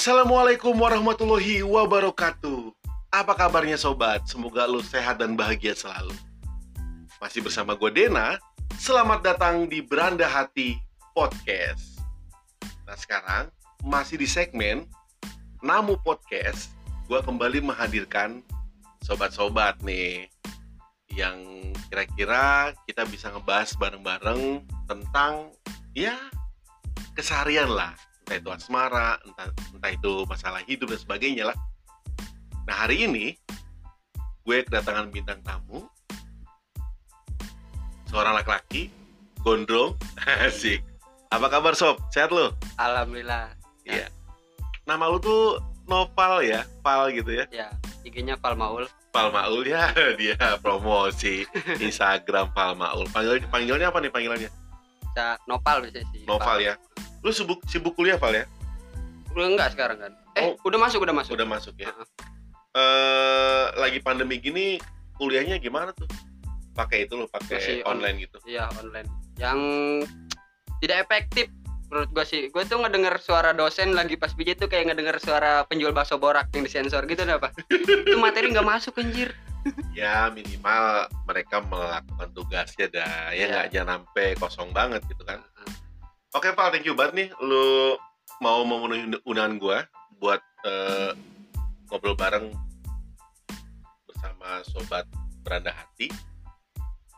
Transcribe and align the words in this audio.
Assalamualaikum 0.00 0.80
warahmatullahi 0.80 1.60
wabarakatuh. 1.60 2.72
Apa 3.12 3.36
kabarnya 3.36 3.76
sobat? 3.76 4.24
Semoga 4.24 4.64
lu 4.64 4.80
sehat 4.80 5.20
dan 5.20 5.36
bahagia 5.36 5.76
selalu. 5.76 6.16
Masih 7.20 7.44
bersama 7.44 7.76
gue 7.76 7.92
Dena. 7.92 8.40
Selamat 8.80 9.20
datang 9.20 9.68
di 9.68 9.84
Beranda 9.84 10.24
Hati 10.24 10.80
Podcast. 11.12 12.00
Nah 12.88 12.96
sekarang 12.96 13.52
masih 13.84 14.16
di 14.16 14.24
segmen 14.24 14.88
Namu 15.60 16.00
Podcast. 16.00 16.72
Gue 17.04 17.20
kembali 17.20 17.60
menghadirkan 17.60 18.40
sobat-sobat 19.04 19.84
nih 19.84 20.32
yang 21.12 21.44
kira-kira 21.92 22.72
kita 22.88 23.04
bisa 23.04 23.28
ngebahas 23.28 23.76
bareng-bareng 23.76 24.64
tentang 24.88 25.52
ya 25.92 26.16
keseharian 27.12 27.68
lah 27.68 27.92
entah 28.30 28.38
itu 28.38 28.50
asmara 28.54 29.18
entah 29.26 29.50
entah 29.74 29.90
itu 29.90 30.22
masalah 30.30 30.62
hidup 30.62 30.94
dan 30.94 31.02
sebagainya 31.02 31.50
lah. 31.50 31.56
Nah 32.62 32.86
hari 32.86 33.02
ini 33.10 33.34
gue 34.46 34.62
kedatangan 34.62 35.10
bintang 35.10 35.42
tamu 35.42 35.82
seorang 38.06 38.38
laki-laki 38.38 38.86
gondrong 39.42 39.98
asik. 40.46 40.78
Apa 41.34 41.50
kabar 41.50 41.74
sob? 41.74 41.98
Sehat 42.14 42.30
lo? 42.30 42.54
Alhamdulillah. 42.78 43.50
iya. 43.82 44.06
Nama 44.86 45.10
lu 45.10 45.18
tuh 45.18 45.58
Noval 45.90 46.46
ya? 46.46 46.62
Val 46.86 47.10
gitu 47.10 47.34
ya? 47.34 47.50
Ya, 47.50 47.74
IG-nya 48.06 48.38
Palmaul. 48.38 48.86
Val 49.10 49.34
Maul 49.34 49.66
ya? 49.66 49.90
Dia 50.22 50.38
promosi 50.62 51.46
Instagram 51.82 52.54
Val 52.54 52.78
Maul. 52.78 53.10
Panggil 53.10 53.42
panggilannya 53.50 53.90
apa 53.90 53.98
nih 53.98 54.10
panggilannya? 54.14 54.50
Bisa 55.10 55.34
Nopal 55.50 55.82
bisa 55.82 55.98
sih. 56.14 56.22
Noval 56.30 56.62
ya 56.62 56.78
lu 57.20 57.30
sibuk 57.30 57.60
sibuk 57.64 57.92
kuliah 57.92 58.16
Val 58.16 58.34
ya 58.34 58.44
enggak 59.30 59.72
sekarang 59.72 59.98
kan? 59.98 60.12
Eh, 60.32 60.42
Oh. 60.42 60.54
udah 60.64 60.78
masuk, 60.78 61.00
udah 61.00 61.14
masuk. 61.14 61.32
udah 61.32 61.46
masuk 61.46 61.74
ya 61.76 61.88
Heeh. 61.88 62.06
eh 62.72 63.64
lagi 63.76 63.98
pandemi 63.98 64.38
gini 64.38 64.78
kuliahnya 65.14 65.58
gimana 65.58 65.90
tuh 65.92 66.06
pakai 66.72 67.04
itu 67.04 67.14
lo 67.14 67.26
Masih 67.26 67.34
pakai 67.34 67.60
on- 67.82 67.98
online 67.98 68.16
gitu 68.20 68.38
Iya, 68.44 68.70
online. 68.74 69.08
Yang 69.36 69.58
tidak 70.78 70.96
efektif 71.02 71.46
menurut 71.86 72.08
gua 72.10 72.22
sih. 72.22 72.46
Gua 72.48 72.62
tuh 72.62 72.78
ngedenger 72.78 73.18
suara 73.18 73.50
dosen 73.50 73.92
lagi 73.92 74.14
pas 74.14 74.30
biji 74.30 74.54
tuh 74.54 74.66
kayak 74.66 74.88
ngedenger 74.88 75.18
suara 75.18 75.66
penjual 75.66 75.90
bakso 75.90 76.16
borak 76.16 76.46
yang 76.50 76.62
disensor 76.62 77.02
gitu 77.04 77.20
dah, 77.20 77.36
Pak. 77.36 77.52
itu 78.06 78.16
materi 78.16 78.48
nggak 78.48 78.64
masuk 78.64 78.96
anjir. 78.96 79.34
ya 79.92 80.32
minimal 80.32 81.04
mereka 81.26 81.60
melakukan 81.60 82.28
tugasnya 82.32 82.86
dah 82.88 83.28
ya 83.28 83.36
Iya. 83.36 83.46
nggak 83.50 83.66
jangan 83.70 83.88
sampai 84.00 84.26
kosong 84.34 84.70
banget 84.72 85.04
gitu 85.04 85.20
kan 85.20 85.44
oke 86.34 86.48
Val 86.54 86.70
thank 86.72 86.86
you 86.86 86.94
banget 86.94 87.14
nih 87.14 87.28
lu 87.42 87.96
mau 88.40 88.62
memenuhi 88.64 89.02
und- 89.06 89.22
undangan 89.26 89.54
gua 89.60 89.78
buat 90.20 90.40
eh, 90.66 91.12
ngobrol 91.88 92.16
bareng 92.16 92.52
bersama 94.06 94.64
sobat 94.68 95.04
beranda 95.44 95.72
hati 95.72 96.12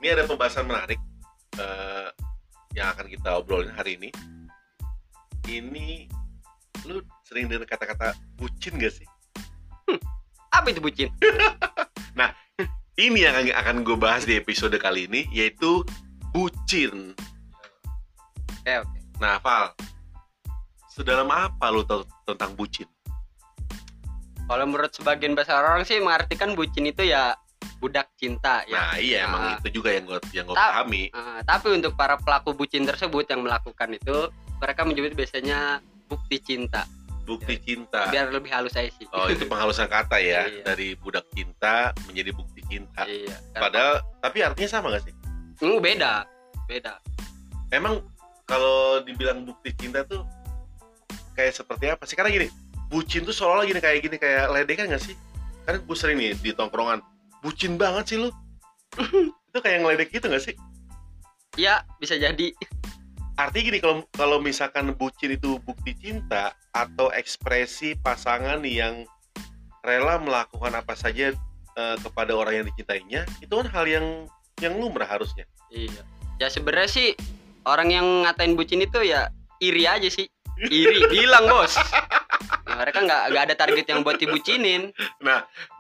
ini 0.03 0.07
ada 0.11 0.27
pembahasan 0.27 0.67
menarik 0.67 0.99
eh, 1.59 2.09
yang 2.73 2.91
akan 2.95 3.07
kita 3.11 3.39
obrolin 3.39 3.73
hari 3.75 4.01
ini 4.01 4.11
ini 5.51 6.07
lu 6.87 7.03
sering 7.27 7.51
dengar 7.51 7.67
kata-kata 7.67 8.15
bucin 8.39 8.79
gak 8.79 8.95
sih 8.95 9.07
Apa 10.53 10.69
itu 10.69 10.85
bucin? 10.85 11.09
ini 13.01 13.25
yang 13.25 13.35
akan 13.57 13.83
gue 13.83 13.97
bahas 13.97 14.29
di 14.29 14.37
episode 14.37 14.77
kali 14.77 15.09
ini 15.09 15.25
yaitu 15.33 15.83
bucin. 16.31 17.17
Oke, 18.63 18.75
oke. 18.85 19.02
Nah, 19.23 19.39
Val, 19.39 19.71
sedalam 20.91 21.31
apa 21.31 21.71
lu 21.71 21.87
tahu 21.87 22.03
tentang 22.27 22.59
bucin? 22.59 22.91
Kalau 24.43 24.67
menurut 24.67 24.91
sebagian 24.91 25.39
besar 25.39 25.63
orang 25.63 25.87
sih 25.87 26.03
mengartikan 26.03 26.59
bucin 26.59 26.85
itu 26.85 27.07
ya 27.07 27.39
budak 27.79 28.11
cinta 28.19 28.67
ya. 28.67 28.75
Nah, 28.75 28.95
iya 28.99 29.31
emang 29.31 29.43
Nah. 29.47 29.55
itu 29.63 29.79
juga 29.79 29.95
yang 29.95 30.11
gue 30.11 30.19
yang 30.35 30.45
gue 30.45 30.59
Ta- 30.59 30.75
pahami. 30.75 31.15
Ah, 31.15 31.39
tapi 31.41 31.71
untuk 31.71 31.95
para 31.95 32.19
pelaku 32.19 32.51
bucin 32.53 32.83
tersebut 32.83 33.31
yang 33.31 33.47
melakukan 33.47 33.95
itu, 33.95 34.27
mereka 34.59 34.83
menyebut 34.83 35.15
biasanya 35.15 35.79
bukti 36.11 36.43
cinta. 36.43 36.83
Bukti 37.23 37.55
cinta. 37.63 38.11
Biar 38.11 38.35
lebih 38.35 38.51
halus 38.51 38.75
saya 38.75 38.91
sih. 38.91 39.07
Oh, 39.15 39.31
itu 39.31 39.47
penghalusan 39.47 39.87
kata 39.87 40.19
ya 40.19 40.51
Iya. 40.51 40.67
dari 40.67 40.99
budak 40.99 41.31
cinta 41.31 41.95
menjadi 42.11 42.35
bukti 42.35 42.61
cinta. 42.67 43.07
iya. 43.07 43.39
Padahal 43.55 44.03
tapi 44.19 44.43
artinya 44.43 44.67
sama 44.69 44.91
gak 44.91 45.07
sih? 45.07 45.15
Hmm, 45.63 45.79
beda. 45.79 46.27
Beda. 46.67 46.99
Emang 47.71 48.03
kalau 48.47 49.01
dibilang 49.03 49.47
bukti 49.47 49.73
cinta 49.77 50.03
tuh 50.07 50.27
kayak 51.35 51.55
seperti 51.57 51.91
apa 51.91 52.05
sih? 52.05 52.15
Karena 52.19 52.31
gini, 52.31 52.49
bucin 52.93 53.25
tuh 53.25 53.35
seolah-olah 53.35 53.67
gini 53.69 53.81
kayak 53.81 53.99
gini 54.05 54.17
kayak 54.21 54.53
ledekan 54.53 54.93
gak 54.93 55.03
sih? 55.03 55.17
Karena 55.65 55.79
gue 55.81 55.97
sering 55.97 56.19
nih 56.19 56.35
di 56.37 56.51
tongkrongan, 56.53 57.01
bucin 57.41 57.81
banget 57.81 58.05
sih 58.13 58.19
lu. 58.21 58.31
itu 59.49 59.59
kayak 59.61 59.85
ngeledek 59.85 60.09
gitu 60.13 60.29
gak 60.29 60.45
sih? 60.45 60.55
Iya, 61.57 61.85
bisa 62.01 62.17
jadi. 62.17 62.53
Artinya 63.37 63.65
gini 63.73 63.79
kalau 63.81 64.05
kalau 64.13 64.39
misalkan 64.41 64.93
bucin 64.93 65.33
itu 65.33 65.57
bukti 65.65 65.97
cinta 65.97 66.53
atau 66.77 67.09
ekspresi 67.13 67.97
pasangan 68.01 68.61
yang 68.65 69.09
rela 69.85 70.21
melakukan 70.21 70.73
apa 70.77 70.93
saja 70.93 71.33
eh, 71.77 71.97
kepada 72.01 72.33
orang 72.37 72.63
yang 72.63 72.67
dicintainya, 72.69 73.25
itu 73.41 73.53
kan 73.53 73.69
hal 73.73 73.85
yang 73.89 74.07
yang 74.61 74.77
lumrah 74.77 75.09
harusnya. 75.09 75.49
Iya. 75.73 76.05
Ya 76.41 76.49
sebenarnya 76.53 76.91
sih 76.93 77.09
orang 77.67 77.89
yang 77.91 78.07
ngatain 78.27 78.55
bucin 78.59 78.83
itu 78.83 79.03
ya 79.03 79.31
iri 79.63 79.87
aja 79.87 80.09
sih. 80.09 80.27
Iri, 80.63 81.09
bilang 81.11 81.49
bos. 81.49 81.75
Ya, 82.69 82.75
mereka 82.79 83.03
nggak 83.03 83.23
nggak 83.35 83.45
ada 83.51 83.55
target 83.59 83.87
yang 83.89 84.01
buat 84.07 84.21
dibucinin. 84.21 84.95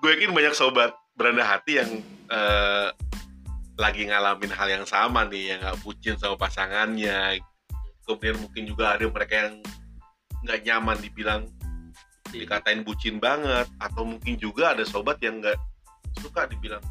gue 0.03 0.10
yakin 0.10 0.34
banyak 0.34 0.54
sobat 0.56 0.97
beranda 1.15 1.44
hati 1.44 1.78
yang 1.78 1.91
eh, 2.32 2.88
lagi 3.81 4.06
ngalamin 4.06 4.53
hal 4.53 4.69
yang 4.69 4.84
sama 4.84 5.25
nih 5.28 5.56
yang 5.56 5.59
nggak 5.65 5.78
bucin 5.81 6.15
sama 6.21 6.37
pasangannya 6.37 7.41
kemudian 8.04 8.37
mungkin 8.38 8.62
juga 8.69 8.94
ada 8.98 9.06
mereka 9.09 9.34
yang 9.48 9.54
nggak 10.42 10.60
nyaman 10.66 10.98
dibilang 11.00 11.42
dikatain 12.32 12.82
bucin 12.84 13.16
banget 13.21 13.69
atau 13.81 14.03
mungkin 14.04 14.37
juga 14.37 14.76
ada 14.76 14.84
sobat 14.84 15.21
yang 15.25 15.41
nggak 15.41 15.56
suka 16.21 16.48
dibilang 16.48 16.82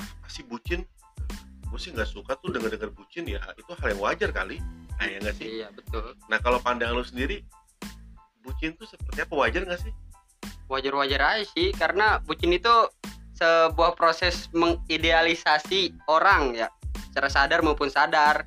apa 0.00 0.28
sih 0.28 0.44
bucin 0.46 0.84
gue 1.74 1.82
sih 1.82 1.90
nggak 1.90 2.06
suka 2.06 2.38
tuh 2.38 2.54
denger 2.54 2.78
denger 2.78 2.94
bucin 2.94 3.26
ya 3.26 3.42
itu 3.58 3.66
hal 3.74 3.90
yang 3.90 3.98
wajar 3.98 4.30
kali 4.30 4.62
nah, 4.94 5.10
ya 5.10 5.18
nggak 5.18 5.34
sih 5.34 5.58
Iya 5.58 5.74
betul. 5.74 6.14
nah 6.30 6.38
kalau 6.38 6.62
pandangan 6.62 6.94
lu 6.94 7.02
sendiri 7.02 7.42
bucin 8.46 8.78
tuh 8.78 8.86
seperti 8.86 9.26
apa 9.26 9.34
wajar 9.34 9.66
nggak 9.66 9.82
sih 9.82 9.90
Wajar-wajar 10.70 11.20
aja 11.20 11.44
sih 11.50 11.74
karena 11.74 12.22
bucin 12.22 12.54
itu 12.54 12.70
sebuah 13.34 13.98
proses 13.98 14.46
mengidealisasi 14.54 15.98
orang 16.06 16.54
ya 16.54 16.70
secara 17.10 17.26
sadar 17.26 17.60
maupun 17.66 17.90
sadar. 17.90 18.46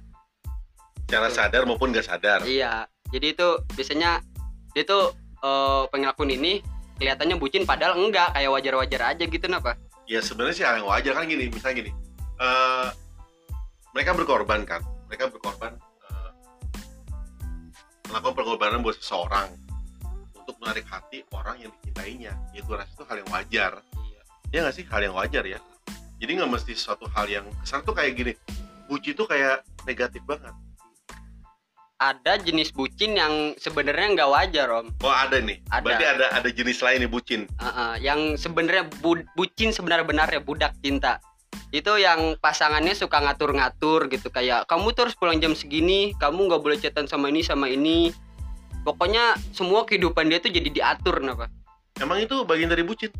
secara 1.03 1.27
sadar 1.27 1.67
maupun 1.67 1.91
nggak 1.91 2.07
sadar 2.07 2.47
Iya. 2.47 2.87
Jadi 3.11 3.35
itu 3.35 3.47
biasanya 3.75 4.23
dia 4.71 4.87
tuh 4.87 5.11
pengen 5.91 6.07
lakuin 6.15 6.31
ini 6.39 6.63
kelihatannya 6.95 7.35
bucin 7.43 7.67
padahal 7.67 7.99
enggak 7.99 8.31
kayak 8.31 8.55
wajar-wajar 8.55 9.01
aja 9.15 9.23
gitu 9.27 9.43
kenapa? 9.51 9.75
ya 10.07 10.23
sebenarnya 10.23 10.55
sih 10.55 10.63
hal 10.63 10.79
yang 10.79 10.87
wajar 10.87 11.11
kan 11.19 11.27
gini 11.27 11.51
misalnya 11.51 11.75
gini 11.83 11.91
eh, 12.39 12.87
mereka 13.95 14.11
berkorban 14.13 14.61
kan? 14.63 14.81
Mereka 15.07 15.31
berkorban 15.31 15.75
eh, 16.11 16.31
melakukan 18.11 18.33
pengorbanan 18.35 18.79
buat 18.83 18.97
seseorang 18.99 19.51
untuk 20.35 20.55
menarik 20.63 20.87
hati 20.87 21.23
orang 21.35 21.59
yang 21.59 21.71
dicintainya. 21.79 22.33
Ya 22.55 22.61
gue 22.63 22.75
rasa 22.75 22.91
itu 22.95 23.03
hal 23.07 23.17
yang 23.23 23.29
wajar. 23.31 23.71
Iya. 23.99 24.21
ya 24.51 24.57
nggak 24.63 24.75
sih? 24.75 24.85
Hal 24.87 25.01
yang 25.03 25.15
wajar 25.15 25.43
ya? 25.43 25.59
Jadi 26.17 26.31
nggak 26.39 26.51
mesti 26.51 26.73
suatu 26.73 27.05
hal 27.13 27.27
yang 27.29 27.45
kesan 27.61 27.83
tuh 27.85 27.93
kayak 27.93 28.17
gini 28.17 28.33
buci 28.87 29.11
tuh 29.13 29.27
kayak 29.27 29.67
negatif 29.83 30.23
banget. 30.23 30.55
Ada 31.97 32.37
jenis 32.37 32.69
bucin 32.77 33.17
yang 33.17 33.57
sebenarnya 33.57 34.13
nggak 34.13 34.29
wajar 34.29 34.67
om. 34.69 34.87
oh 35.01 35.09
ada 35.09 35.41
nih. 35.41 35.59
Ada. 35.67 35.81
berarti 35.81 36.05
ada 36.05 36.25
ada 36.29 36.49
jenis 36.53 36.77
lain 36.85 37.01
nih 37.03 37.11
bucin. 37.11 37.41
Uh-uh, 37.57 37.97
yang 37.97 38.37
sebenarnya 38.37 38.85
bu- 39.01 39.25
bucin 39.33 39.73
sebenar-benarnya 39.73 40.39
budak 40.45 40.77
cinta 40.79 41.17
itu 41.75 41.91
yang 41.99 42.39
pasangannya 42.39 42.95
suka 42.95 43.19
ngatur-ngatur 43.19 44.07
gitu 44.07 44.31
kayak 44.31 44.63
kamu 44.71 44.95
tuh 44.95 45.09
harus 45.09 45.15
pulang 45.19 45.35
jam 45.43 45.51
segini 45.51 46.15
kamu 46.15 46.47
nggak 46.47 46.61
boleh 46.63 46.77
chatan 46.79 47.05
sama 47.11 47.27
ini 47.27 47.43
sama 47.43 47.67
ini. 47.67 48.15
Pokoknya 48.87 49.35
semua 49.51 49.83
kehidupan 49.83 50.31
dia 50.31 50.39
tuh 50.39 50.47
jadi 50.47 50.71
diatur 50.71 51.19
kenapa? 51.19 51.51
Emang 51.99 52.23
itu 52.23 52.47
bagian 52.47 52.71
dari 52.71 52.87
bucin? 52.87 53.11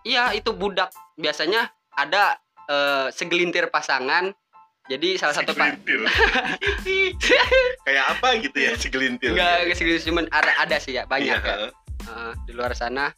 Iya 0.00 0.32
itu 0.32 0.56
budak. 0.56 0.88
Biasanya 1.20 1.68
ada 1.92 2.40
eh, 2.64 3.12
segelintir 3.12 3.68
pasangan. 3.68 4.32
Jadi 4.86 5.18
salah 5.18 5.34
satu 5.34 5.52
pak 5.52 5.82
segelintir. 5.82 6.00
Kayak 7.84 8.04
apa 8.16 8.28
gitu 8.38 8.58
ya 8.64 8.72
segelintir? 8.78 9.34
Enggak 9.34 9.54
enggak 9.66 9.76
segelintir 9.76 10.06
cuman 10.08 10.24
ada 10.32 10.52
ada 10.56 10.76
sih 10.78 10.94
ya 10.94 11.04
banyak 11.04 11.36
Iya, 11.36 11.68
ya. 11.68 11.68
Uh, 12.06 12.32
di 12.46 12.54
luar 12.54 12.72
sana. 12.72 13.12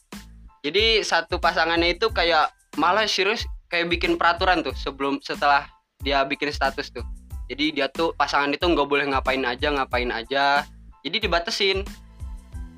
Jadi 0.65 1.05
satu 1.07 1.39
pasangannya 1.39 1.95
itu 1.95 2.11
kayak 2.11 2.51
malah 2.81 3.05
serius 3.05 3.45
kayak 3.69 3.93
bikin 3.93 4.17
peraturan 4.17 4.65
tuh 4.65 4.75
sebelum 4.77 5.21
setelah 5.21 5.69
dia 6.01 6.25
bikin 6.25 6.53
status 6.53 6.93
tuh. 6.93 7.05
Jadi 7.49 7.81
dia 7.81 7.89
tuh 7.89 8.13
pasangan 8.13 8.53
itu 8.53 8.65
nggak 8.65 8.89
boleh 8.89 9.09
ngapain 9.09 9.41
aja 9.45 9.73
ngapain 9.73 10.13
aja. 10.13 10.65
Jadi 11.01 11.17
dibatesin 11.25 11.85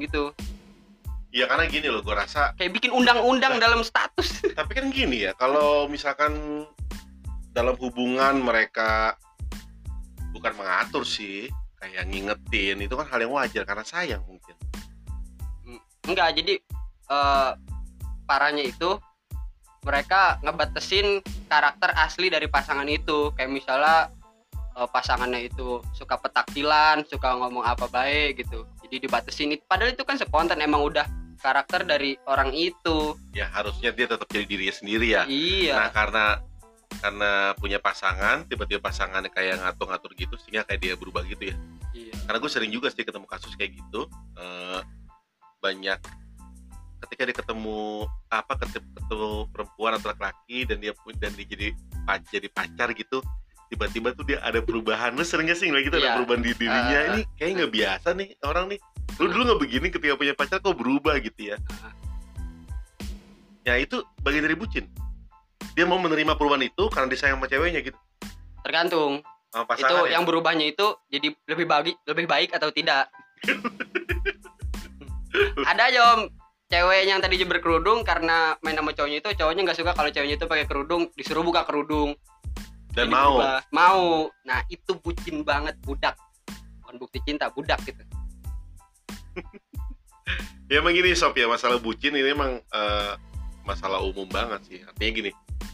gitu. 0.01 0.33
ya 1.31 1.47
karena 1.47 1.71
gini 1.71 1.87
loh 1.87 2.03
gue 2.03 2.11
rasa 2.11 2.57
kayak 2.59 2.75
bikin 2.75 2.91
undang-undang 2.91 3.63
dalam 3.63 3.87
status 3.87 4.43
tapi 4.59 4.73
kan 4.75 4.91
gini 4.91 5.31
ya 5.31 5.33
kalau 5.39 5.87
misalkan 5.87 6.67
dalam 7.55 7.79
hubungan 7.79 8.43
mereka 8.43 9.15
bukan 10.35 10.51
mengatur 10.59 11.07
sih 11.07 11.47
kayak 11.79 12.11
ngingetin 12.11 12.83
itu 12.83 12.95
kan 12.99 13.07
hal 13.07 13.23
yang 13.23 13.31
wajar 13.31 13.63
karena 13.63 13.87
sayang 13.87 14.23
mungkin 14.27 14.59
enggak 16.11 16.35
jadi 16.35 16.55
eh, 17.15 17.51
parahnya 18.27 18.67
itu 18.67 18.99
mereka 19.81 20.37
ngebatesin 20.45 21.25
karakter 21.49 21.91
asli 21.97 22.29
dari 22.29 22.47
pasangan 22.47 22.87
itu. 22.87 23.33
Kayak 23.35 23.51
misalnya 23.51 24.09
eh, 24.77 24.89
pasangannya 24.89 25.49
itu 25.49 25.81
suka 25.97 26.21
petaktilan 26.21 27.05
suka 27.09 27.37
ngomong 27.37 27.65
apa 27.65 27.89
baik 27.89 28.45
gitu. 28.45 28.69
Jadi 28.85 29.09
dibatesin. 29.09 29.57
Padahal 29.65 29.93
itu 29.97 30.05
kan 30.05 30.21
spontan 30.21 30.61
emang 30.61 30.85
udah 30.85 31.07
karakter 31.41 31.89
dari 31.89 32.21
orang 32.29 32.53
itu. 32.53 33.17
Ya 33.33 33.49
harusnya 33.49 33.91
dia 33.97 34.07
tetap 34.07 34.29
jadi 34.29 34.45
dirinya 34.45 34.75
sendiri 34.77 35.07
ya. 35.17 35.25
Iya. 35.25 35.75
Nah 35.75 35.89
karena 35.91 36.25
karena 37.01 37.57
punya 37.57 37.81
pasangan 37.81 38.45
tiba-tiba 38.45 38.83
pasangannya 38.83 39.33
kayak 39.33 39.63
ngatur-ngatur 39.65 40.13
gitu 40.21 40.35
sehingga 40.37 40.69
kayak 40.69 40.81
dia 40.85 40.95
berubah 41.01 41.25
gitu 41.25 41.49
ya. 41.51 41.57
Iya. 41.97 42.15
Karena 42.29 42.39
gue 42.39 42.51
sering 42.53 42.71
juga 42.71 42.93
sih 42.93 43.03
ketemu 43.03 43.25
kasus 43.25 43.57
kayak 43.57 43.73
gitu. 43.81 44.05
Eh, 44.37 44.81
banyak 45.65 45.99
ketika 47.07 47.23
dia 47.29 47.37
ketemu 47.37 48.05
apa 48.29 48.53
ketemu, 48.61 49.49
perempuan 49.51 49.97
atau 49.97 50.13
laki-laki 50.13 50.69
dan 50.69 50.77
dia 50.79 50.93
dan 51.17 51.33
dia 51.35 51.47
jadi 51.49 51.67
jadi 52.29 52.49
pacar 52.53 52.93
gitu 52.93 53.25
tiba-tiba 53.71 54.11
tuh 54.19 54.27
dia 54.27 54.43
ada 54.43 54.59
perubahan. 54.59 55.15
Lu 55.15 55.23
sering 55.23 55.47
gak 55.47 55.63
sih 55.63 55.71
ngeliat 55.71 55.87
gitu 55.87 55.97
ada 56.03 56.09
Iya. 56.11 56.15
perubahan 56.19 56.43
di 56.43 56.51
dirinya? 56.59 56.99
Eh. 56.99 57.07
ini 57.15 57.21
kayak 57.39 57.51
nggak 57.55 57.73
biasa 57.73 58.09
nih 58.19 58.29
orang 58.43 58.65
nih. 58.75 58.79
Lu 59.23 59.27
dulu 59.31 59.43
nggak 59.47 59.61
begini 59.63 59.87
ketika 59.95 60.15
punya 60.19 60.35
pacar 60.35 60.59
kok 60.59 60.75
berubah 60.75 61.15
gitu 61.23 61.55
ya? 61.55 61.57
Ah. 61.87 61.95
ya 63.63 63.79
itu 63.79 64.03
bagian 64.27 64.43
dari 64.43 64.59
bucin. 64.59 64.91
Dia 65.79 65.87
mau 65.87 66.03
menerima 66.03 66.35
perubahan 66.35 66.67
itu 66.67 66.91
karena 66.91 67.13
disayang 67.13 67.39
sama 67.39 67.47
ceweknya 67.47 67.85
gitu. 67.85 67.99
Tergantung. 68.67 69.23
Sama 69.55 69.71
itu 69.79 69.87
pasangan 69.87 70.11
yang 70.11 70.25
berubahnya 70.27 70.67
itu 70.75 70.87
jadi 71.07 71.29
lebih 71.47 71.67
baik 71.71 71.95
lebih 72.11 72.27
baik 72.27 72.51
atau 72.57 72.75
tidak? 72.75 73.07
Ada 75.71 75.83
aja 75.95 76.01
om 76.19 76.40
cewek 76.71 77.03
yang 77.03 77.19
tadi 77.19 77.43
berkerudung 77.43 78.07
karena 78.07 78.55
main 78.63 78.79
sama 78.79 78.95
cowoknya 78.95 79.19
itu 79.19 79.29
cowoknya 79.35 79.63
nggak 79.67 79.79
suka 79.83 79.93
kalau 79.93 80.11
ceweknya 80.15 80.39
itu 80.39 80.47
pakai 80.47 80.67
kerudung 80.71 81.11
disuruh 81.19 81.43
buka 81.43 81.67
kerudung 81.67 82.15
dan 82.95 83.11
Jadi 83.11 83.15
mau 83.15 83.35
berubah. 83.39 83.61
mau 83.75 84.03
nah 84.47 84.63
itu 84.71 84.93
bucin 85.03 85.43
banget 85.43 85.75
budak 85.83 86.15
bukan 86.83 86.95
bukti 86.97 87.19
cinta 87.27 87.51
budak 87.51 87.79
gitu 87.83 88.03
Ya 90.71 90.79
emang 90.79 90.95
gini 90.95 91.11
Sob 91.19 91.35
ya 91.35 91.51
masalah 91.51 91.83
bucin 91.83 92.15
ini 92.15 92.31
emang 92.31 92.63
eh, 92.63 93.13
masalah 93.67 93.99
umum 94.07 94.31
banget 94.31 94.61
sih. 94.71 94.79
Artinya 94.87 95.11
gini, 95.19 95.31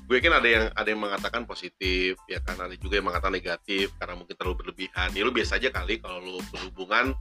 gue 0.09 0.19
kan 0.25 0.41
ada 0.41 0.49
yang 0.49 0.65
ada 0.73 0.89
yang 0.89 1.01
mengatakan 1.05 1.45
positif, 1.45 2.17
ya 2.25 2.41
kan 2.41 2.57
ada 2.57 2.73
juga 2.81 2.97
yang 2.97 3.05
mengatakan 3.05 3.37
negatif 3.37 3.93
karena 4.01 4.17
mungkin 4.17 4.33
terlalu 4.41 4.65
berlebihan. 4.65 5.13
Ya 5.13 5.23
lu 5.29 5.37
biasa 5.37 5.61
aja 5.61 5.69
kali 5.69 6.01
kalau 6.01 6.25
lu 6.25 6.41
berhubungan 6.49 7.13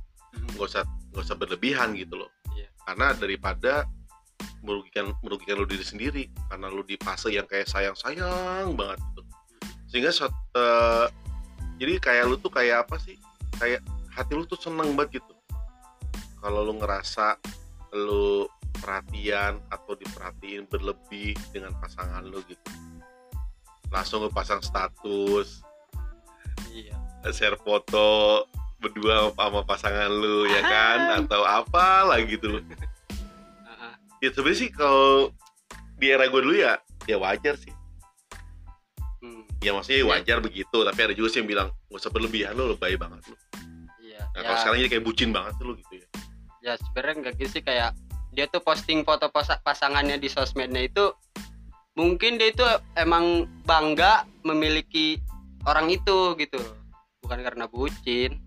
nggak 0.56 0.68
usah 0.72 0.88
nggak 1.12 1.24
usah 1.28 1.36
berlebihan 1.36 2.00
gitu 2.00 2.16
loh. 2.24 2.32
Karena 2.86 3.12
daripada 3.18 3.90
merugikan 4.66 5.14
merugikan 5.22 5.62
lu 5.62 5.68
diri 5.70 5.86
sendiri 5.86 6.24
karena 6.50 6.74
lu 6.74 6.82
di 6.82 6.98
fase 6.98 7.30
yang 7.30 7.46
kayak 7.46 7.70
sayang 7.70 7.94
sayang 7.98 8.74
banget 8.74 8.98
gitu. 9.02 9.22
Sehingga 9.90 10.12
eh, 10.58 11.06
jadi 11.82 11.94
kayak 12.02 12.24
lu 12.30 12.36
tuh 12.38 12.54
kayak 12.54 12.86
apa 12.88 12.98
sih? 13.02 13.18
Kayak 13.58 13.82
hati 14.14 14.34
lu 14.34 14.46
tuh 14.46 14.58
seneng 14.58 14.94
banget 14.94 15.22
gitu. 15.22 15.34
Kalau 16.42 16.62
lu 16.62 16.78
ngerasa 16.78 17.42
lu 17.96 18.46
perhatian 18.76 19.64
atau 19.72 19.96
diperhatiin 19.96 20.68
berlebih 20.68 21.34
dengan 21.50 21.74
pasangan 21.80 22.22
lu 22.28 22.44
gitu 22.46 22.70
langsung 23.94 24.28
lu 24.28 24.30
pasang 24.30 24.60
status 24.60 25.64
iya 26.76 26.96
share 27.32 27.58
foto 27.58 28.44
berdua 28.86 29.34
sama 29.34 29.66
pasangan 29.66 30.14
lu 30.14 30.46
ya 30.46 30.62
kan? 30.62 31.26
Atau 31.26 31.42
apa 31.42 32.06
lah 32.06 32.22
gitu. 32.22 32.60
Loh 32.60 32.64
ya 34.26 34.30
sebenarnya 34.34 34.58
sih 34.58 34.70
kalau 34.74 35.30
di 36.02 36.10
era 36.10 36.26
gue 36.26 36.42
dulu 36.42 36.56
ya 36.58 36.82
ya 37.06 37.22
wajar 37.22 37.54
sih. 37.62 37.70
Hmm, 39.22 39.46
ya 39.62 39.72
maksudnya 39.78 40.02
wajar 40.10 40.42
begitu 40.42 40.78
tapi 40.82 41.00
ada 41.06 41.14
juga 41.14 41.30
sih 41.30 41.40
yang 41.46 41.50
bilang 41.50 41.68
gak 41.92 42.00
usah 42.02 42.12
berlebihan 42.12 42.58
lu 42.58 42.74
lebay 42.74 42.98
banget 42.98 43.22
lu. 43.30 43.38
Iya 44.02 44.26
nah 44.34 44.42
ya, 44.42 44.46
kalau 44.50 44.58
sekarang 44.64 44.78
jadi 44.82 44.90
kayak 44.98 45.06
bucin 45.06 45.30
banget 45.30 45.54
tuh 45.62 45.66
lu 45.70 45.74
gitu 45.78 45.94
ya. 46.02 46.08
Ya 46.66 46.74
sebenarnya 46.82 47.16
nggak 47.22 47.34
gitu 47.38 47.50
sih 47.60 47.64
kayak 47.64 47.94
dia 48.34 48.46
tuh 48.50 48.60
posting 48.66 49.06
foto 49.06 49.30
pasangannya 49.64 50.18
di 50.18 50.28
sosmednya 50.28 50.90
itu 50.90 51.14
mungkin 51.96 52.36
dia 52.36 52.52
itu 52.52 52.66
emang 53.00 53.48
bangga 53.64 54.26
memiliki 54.42 55.22
orang 55.70 55.94
itu 55.94 56.34
gitu. 56.42 56.60
Bukan 57.22 57.42
karena 57.42 57.66
bucin 57.70 58.42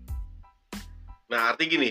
Nah, 1.29 1.53
arti 1.53 1.69
gini. 1.69 1.89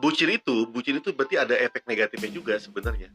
Bucin 0.00 0.32
itu, 0.32 0.64
bucin 0.72 0.98
itu 0.98 1.12
berarti 1.12 1.36
ada 1.36 1.52
efek 1.52 1.84
negatifnya 1.84 2.32
juga 2.32 2.56
sebenarnya. 2.56 3.12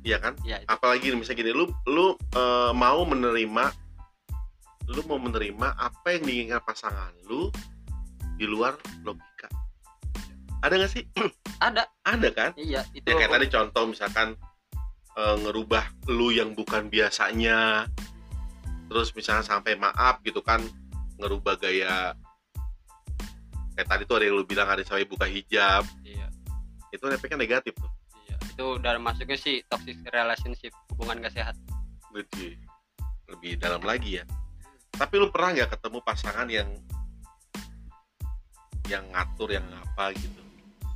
Iya 0.00 0.16
kan? 0.22 0.32
ya 0.48 0.62
itu. 0.64 0.68
Apalagi 0.70 1.12
misalnya 1.12 1.38
gini, 1.44 1.52
lu 1.52 1.68
lu 1.84 2.16
eh, 2.16 2.72
mau 2.72 3.04
menerima 3.04 3.64
lu 4.86 5.02
mau 5.10 5.18
menerima 5.18 5.74
apa 5.76 6.14
yang 6.14 6.22
diinginkan 6.24 6.62
pasangan 6.62 7.10
lu 7.26 7.52
di 8.40 8.46
luar 8.48 8.78
logika. 9.02 9.50
Ada 10.64 10.78
nggak 10.80 10.92
sih? 10.94 11.04
ada 11.66 11.90
Ada 12.06 12.28
kan? 12.32 12.50
iya 12.56 12.86
itu 12.96 13.04
Ya 13.04 13.18
kayak 13.18 13.34
tadi 13.34 13.46
contoh 13.52 13.84
misalkan 13.92 14.28
eh, 15.18 15.36
ngerubah 15.42 15.84
lu 16.08 16.32
yang 16.32 16.56
bukan 16.56 16.88
biasanya. 16.88 17.90
Terus 18.86 19.10
misalnya 19.12 19.44
sampai 19.44 19.74
maaf 19.74 20.22
gitu 20.22 20.40
kan 20.40 20.62
ngerubah 21.18 21.58
gaya 21.58 22.14
kayak 23.76 23.88
tadi 23.92 24.02
tuh 24.08 24.16
ada 24.16 24.24
yang 24.24 24.40
lu 24.40 24.44
bilang 24.48 24.66
ada 24.72 24.80
cewek 24.80 25.06
buka 25.06 25.28
hijab. 25.28 25.84
Iya. 26.00 26.32
Itu 26.90 27.12
efeknya 27.12 27.44
negatif 27.44 27.76
tuh. 27.76 27.92
Iya 28.24 28.36
itu 28.56 28.64
udah 28.80 28.96
masuknya 28.96 29.36
sih 29.36 29.60
toxic 29.68 30.00
relationship 30.08 30.72
hubungan 30.96 31.20
gak 31.20 31.36
sehat. 31.36 31.54
Lebih 32.16 32.56
lebih 33.28 33.60
dalam 33.60 33.84
lagi 33.84 34.22
ya. 34.22 34.24
Tapi 34.96 35.20
lu 35.20 35.28
pernah 35.28 35.52
nggak 35.52 35.76
ketemu 35.76 35.98
pasangan 36.00 36.48
yang 36.48 36.72
yang 38.88 39.04
ngatur 39.12 39.52
yang 39.52 39.66
apa 39.76 40.16
gitu? 40.16 40.40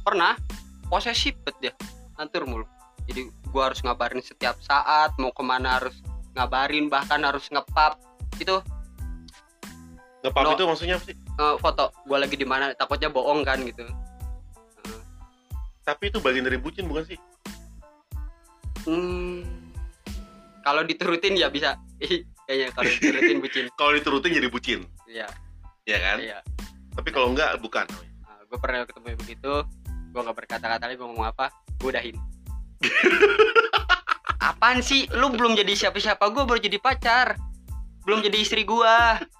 Pernah. 0.01 0.41
Posesif 0.89 1.37
bet 1.45 1.55
dia. 1.61 1.75
Ngatur 2.17 2.49
mulu. 2.49 2.67
Jadi 3.05 3.29
gua 3.53 3.69
harus 3.69 3.85
ngabarin 3.85 4.25
setiap 4.25 4.57
saat 4.65 5.13
mau 5.21 5.35
ke 5.35 5.43
mana 5.45 5.77
harus 5.77 6.01
ngabarin 6.33 6.89
bahkan 6.89 7.21
harus 7.27 7.51
ngepap 7.51 7.99
itu 8.39 8.57
ngepap 10.23 10.45
No. 10.47 10.55
itu 10.55 10.65
maksudnya 10.65 10.97
apa 10.97 11.05
sih 11.11 11.17
eh, 11.41 11.57
foto. 11.57 11.89
Gua 12.05 12.21
lagi 12.21 12.37
di 12.37 12.45
mana? 12.45 12.77
Takutnya 12.77 13.09
bohong 13.09 13.41
kan 13.41 13.65
gitu. 13.65 13.89
Tapi 15.81 16.13
itu 16.13 16.21
bagian 16.21 16.45
dari 16.45 16.61
bucin 16.61 16.85
bukan 16.85 17.09
sih? 17.09 17.19
Hmm, 18.85 19.43
kalau 20.61 20.85
diturutin 20.85 21.35
ya 21.35 21.49
bisa. 21.49 21.81
Kayaknya 22.47 22.69
kalau 22.77 22.91
diturutin 22.91 23.39
bucin. 23.45 23.65
Kalau 23.75 23.93
diturutin 23.97 24.31
jadi 24.37 24.49
bucin? 24.53 24.81
Iya. 25.09 25.27
Ya 25.89 25.99
kan? 25.99 26.17
Iya. 26.21 26.39
Tapi 26.95 27.09
kalau 27.11 27.33
enggak 27.33 27.57
bukan. 27.59 27.89
Gue 28.51 28.59
pernah 28.59 28.85
ketemu 28.85 29.07
yang 29.15 29.21
begitu. 29.21 29.53
Gue 30.11 30.21
nggak 30.27 30.37
berkata-kata 30.37 30.85
lagi 30.91 30.99
gue 30.99 31.07
ngomong 31.07 31.29
apa? 31.31 31.55
Gue 31.79 31.95
udahin. 31.95 32.17
Apaan 34.51 34.83
sih? 34.83 35.07
Lu 35.15 35.31
belum 35.31 35.55
jadi 35.55 35.73
siapa-siapa 35.75 36.33
gue 36.33 36.43
baru 36.43 36.59
jadi 36.59 36.79
pacar 36.83 37.50
belum 38.11 38.27
jadi 38.27 38.43
istri 38.43 38.67
gue 38.67 38.97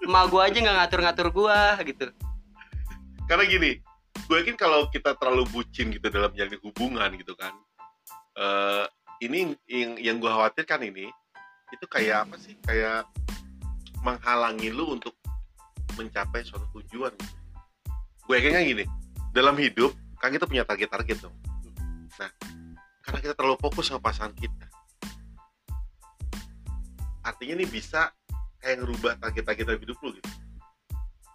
emak 0.07 0.31
gue 0.31 0.39
aja 0.39 0.57
nggak 0.63 0.77
ngatur-ngatur 0.79 1.27
gue 1.35 1.59
gitu. 1.91 2.07
Karena 3.27 3.43
gini 3.43 3.83
gue 4.31 4.37
yakin 4.39 4.55
kalau 4.55 4.87
kita 4.87 5.11
terlalu 5.19 5.43
bucin 5.51 5.91
gitu 5.91 6.07
dalam 6.07 6.31
menjalin 6.31 6.55
hubungan 6.63 7.11
gitu 7.19 7.35
kan 7.35 7.51
eh 8.39 8.87
ini 9.27 9.59
yang 9.67 9.99
yang 9.99 10.15
gue 10.23 10.31
khawatirkan 10.31 10.87
ini 10.87 11.11
itu 11.75 11.83
kayak 11.91 12.23
apa 12.23 12.39
sih? 12.39 12.55
Kayak 12.63 13.11
menghalangi 14.07 14.71
lu 14.71 14.95
untuk 14.95 15.19
mencapai 15.99 16.47
suatu 16.47 16.63
tujuan. 16.79 17.11
Gue 18.23 18.39
yakin 18.39 18.55
kan 18.55 18.63
gini 18.63 18.85
dalam 19.35 19.59
hidup 19.59 19.91
kan 20.15 20.31
kita 20.31 20.47
punya 20.47 20.63
target-target 20.63 21.27
dong. 21.27 21.35
Nah 22.23 22.31
karena 23.03 23.19
kita 23.19 23.35
terlalu 23.35 23.59
fokus 23.59 23.91
sama 23.91 23.99
pasangan 23.99 24.31
kita 24.31 24.71
artinya 27.21 27.61
ini 27.61 27.65
bisa 27.69 28.09
kayak 28.61 28.77
ngerubah 28.85 29.17
target-target 29.17 29.65
dalam 29.65 29.81
hidup 29.81 29.97
lu 30.05 30.09
gitu. 30.15 30.29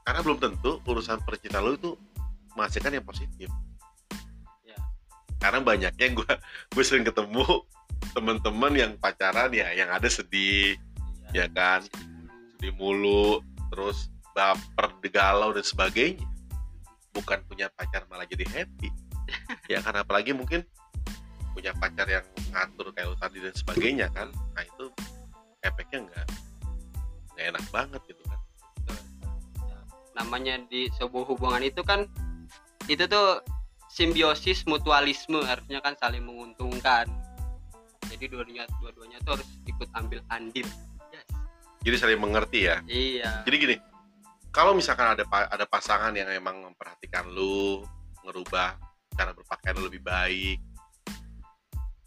Karena 0.07 0.21
belum 0.23 0.39
tentu 0.39 0.79
urusan 0.87 1.19
percintaan 1.27 1.67
lu 1.67 1.75
itu 1.75 1.91
menghasilkan 2.55 2.95
yang 2.95 3.07
positif. 3.07 3.51
Ya. 4.65 4.79
karena 5.43 5.61
banyaknya 5.61 6.07
gue 6.15 6.33
gue 6.73 6.85
sering 6.89 7.05
ketemu 7.05 7.45
teman-teman 8.17 8.73
yang 8.73 8.93
pacaran 8.97 9.53
ya 9.53 9.75
yang 9.75 9.91
ada 9.91 10.07
sedih 10.07 10.79
ya 11.35 11.51
kan? 11.51 11.83
Sedih 12.57 12.73
mulu 12.79 13.43
terus 13.75 14.09
baper 14.33 14.95
galau 15.11 15.51
dan 15.51 15.67
sebagainya. 15.67 16.23
Bukan 17.13 17.43
punya 17.51 17.67
pacar 17.75 18.07
malah 18.09 18.25
jadi 18.25 18.47
happy. 18.47 18.89
Ya 19.67 19.83
kan? 19.83 19.99
Apalagi 19.99 20.31
mungkin 20.31 20.63
punya 21.51 21.75
pacar 21.75 22.07
yang 22.07 22.23
ngatur 22.55 22.95
kayak 22.95 23.11
lu 23.11 23.17
tadi 23.19 23.43
dan 23.43 23.55
sebagainya 23.59 24.07
kan? 24.15 24.31
Nah 24.55 24.63
itu 24.63 24.87
efeknya 25.67 26.07
nggak 26.07 26.27
nggak 27.37 27.47
enak 27.53 27.65
banget 27.69 28.01
gitu 28.09 28.23
kan. 28.25 28.41
Namanya 30.17 30.57
di 30.73 30.89
sebuah 30.97 31.29
hubungan 31.29 31.61
itu 31.61 31.85
kan 31.85 32.09
itu 32.89 33.05
tuh 33.05 33.45
simbiosis 33.93 34.65
mutualisme 34.65 35.45
harusnya 35.45 35.85
kan 35.85 35.93
saling 36.01 36.25
menguntungkan. 36.25 37.05
Jadi 38.09 38.25
dua-duanya 38.33 38.65
dua-duanya 38.81 39.21
tuh 39.23 39.37
harus 39.37 39.49
ikut 39.69 39.89
ambil 39.93 40.25
andil. 40.33 40.65
Yes. 41.13 41.29
jadi 41.85 41.97
saling 42.01 42.19
mengerti 42.19 42.73
ya? 42.73 42.81
Iya. 42.89 43.45
Jadi 43.45 43.57
gini 43.61 43.77
kalau 44.49 44.73
misalkan 44.73 45.13
ada 45.13 45.29
ada 45.29 45.69
pasangan 45.69 46.17
yang 46.17 46.33
emang 46.33 46.65
memperhatikan 46.65 47.29
lu 47.29 47.85
ngerubah 48.25 48.81
cara 49.13 49.37
berpakaian 49.37 49.77
lu 49.77 49.93
lebih 49.93 50.01
baik 50.01 50.59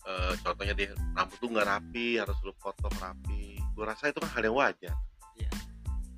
Eh, 0.09 0.33
contohnya 0.41 0.73
dia 0.73 0.89
rambut 1.13 1.37
tuh 1.37 1.49
nggak 1.53 1.67
rapi 1.69 2.17
harus 2.17 2.33
lu 2.41 2.49
potong 2.57 2.93
rapi 2.97 3.61
gua 3.77 3.93
rasa 3.93 4.09
itu 4.09 4.17
kan 4.17 4.31
hal 4.33 4.43
yang 4.49 4.57
wajar. 4.57 4.95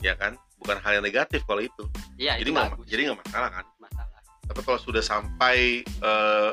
Ya 0.01 0.13
kan? 0.17 0.35
Bukan 0.61 0.77
hal 0.77 1.01
yang 1.01 1.05
negatif 1.05 1.41
kalau 1.45 1.61
itu. 1.61 1.83
Iya 2.17 2.37
jadi 2.41 2.49
nggak 2.53 2.85
jadi 2.85 3.01
nggak 3.09 3.19
masalah 3.25 3.49
kan? 3.49 3.65
Masalah. 3.81 4.19
Tapi 4.45 4.59
kalau 4.65 4.79
sudah 4.81 5.03
sampai 5.05 5.81
eh, 5.85 6.49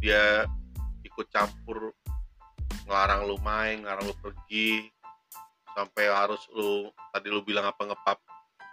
dia 0.00 0.48
ikut 1.06 1.26
campur 1.30 1.94
ngelarang 2.84 3.30
lu 3.30 3.36
main 3.42 3.82
ngelarang 3.82 4.10
lu 4.10 4.16
pergi 4.18 4.90
sampai 5.74 6.04
harus 6.10 6.42
lu 6.54 6.90
tadi 7.10 7.28
lu 7.30 7.40
bilang 7.42 7.66
apa 7.66 7.82
ngepap 7.82 8.18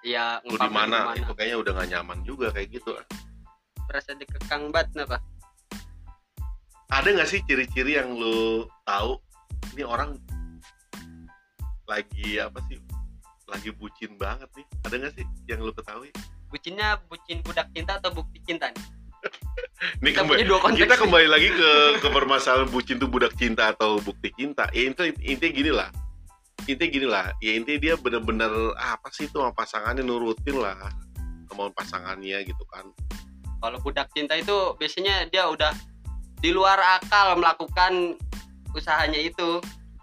iya 0.06 0.38
lu 0.46 0.58
di 0.58 0.70
mana? 0.70 1.13
itu 1.18 1.32
kayaknya 1.34 1.58
udah 1.58 1.72
gak 1.82 1.90
nyaman 1.94 2.20
juga 2.25 2.54
kayak 2.54 2.82
gitu. 2.82 2.98
Berasa 3.86 4.13
dikekang 4.18 4.70
banget 4.74 5.06
apa 5.06 5.18
ada 6.92 7.08
nggak 7.08 7.30
sih 7.32 7.40
ciri-ciri 7.48 7.96
yang 7.96 8.12
lu 8.12 8.68
tahu 8.84 9.16
ini 9.74 9.84
orang 9.88 10.20
lagi 11.88 12.36
apa 12.40 12.60
sih 12.68 12.75
lagi 13.51 13.70
bucin 13.75 14.15
banget 14.15 14.48
nih. 14.55 14.65
Ada 14.88 14.96
nggak 14.96 15.12
sih 15.20 15.25
yang 15.51 15.60
lu 15.60 15.75
ketahui? 15.75 16.10
Bucinnya 16.48 16.98
bucin 17.12 17.43
budak 17.43 17.67
cinta 17.75 18.00
atau 18.00 18.15
bukti 18.15 18.39
cinta 18.48 18.72
nih? 18.72 18.86
Ini 20.01 20.10
kita 20.13 20.24
kembali 20.25 20.43
dua 20.48 20.60
konteks 20.63 20.81
kita 20.81 20.96
nih. 20.96 21.01
kembali 21.05 21.27
lagi 21.27 21.50
ke 21.53 21.72
ke 22.01 22.08
permasalahan 22.10 22.70
bucin 22.72 22.98
tuh 22.98 23.10
budak 23.12 23.34
cinta 23.36 23.75
atau 23.75 24.00
bukti 24.00 24.31
cinta. 24.34 24.72
Ya 24.72 24.88
intinya 24.88 25.12
intinya 25.22 25.51
gini 25.51 25.72
lah. 25.75 25.89
Intinya 26.65 26.89
gini 26.89 27.08
lah. 27.10 27.25
Ya 27.43 27.51
intinya 27.53 27.79
dia 27.81 27.93
bener-bener 28.00 28.51
ah, 28.79 28.98
apa 28.98 29.12
sih 29.13 29.27
itu 29.27 29.38
sama 29.38 29.51
pasangannya 29.53 30.01
nurutin 30.01 30.58
lah 30.58 30.77
kemauan 31.51 31.75
pasangannya 31.75 32.48
gitu 32.48 32.63
kan. 32.72 32.88
Kalau 33.62 33.77
budak 33.84 34.10
cinta 34.15 34.34
itu 34.39 34.74
biasanya 34.79 35.27
dia 35.29 35.46
udah 35.46 35.75
di 36.41 36.50
luar 36.50 36.79
akal 36.98 37.38
melakukan 37.38 38.17
usahanya 38.74 39.20
itu. 39.20 39.62